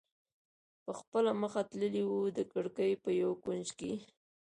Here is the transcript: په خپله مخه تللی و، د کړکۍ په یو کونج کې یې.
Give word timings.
په 0.83 0.91
خپله 0.99 1.31
مخه 1.41 1.61
تللی 1.71 2.03
و، 2.05 2.13
د 2.37 2.39
کړکۍ 2.51 2.91
په 3.03 3.09
یو 3.21 3.31
کونج 3.43 3.67
کې 3.77 3.89
یې. 3.93 3.99